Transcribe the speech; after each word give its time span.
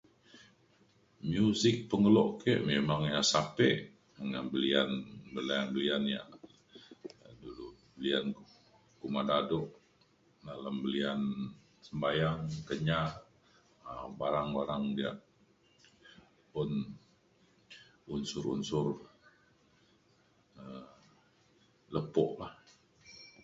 Music 1.31 1.75
pengelo' 1.89 2.33
ke 2.41 2.53
memang 2.71 3.01
ya 3.13 3.19
sape 3.31 3.69
ina 4.21 4.39
lian 4.63 4.91
lian 8.03 8.25
uban 9.05 9.27
kadu' 9.31 9.73
lian 10.93 11.21
sembahyang 11.87 12.41
Kenyah 12.67 13.09
barang 14.19 14.49
ya 15.03 15.11
pun 16.51 16.69
un 16.85 16.87
unsur 18.15 18.43
unsur 18.55 18.87
lepo 21.93 22.25
lah. 22.39 22.53